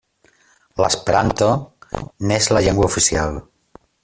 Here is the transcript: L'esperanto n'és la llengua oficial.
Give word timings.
L'esperanto 0.83 1.51
n'és 2.31 2.51
la 2.57 2.65
llengua 2.69 2.93
oficial. 2.93 3.43